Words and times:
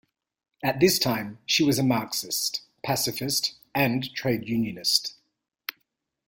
At 0.63 0.79
this 0.79 0.97
time, 0.97 1.37
she 1.45 1.63
was 1.63 1.77
a 1.77 1.83
Marxist, 1.83 2.61
pacifist, 2.81 3.53
and 3.75 4.11
trade 4.15 4.47
unionist. 4.49 5.13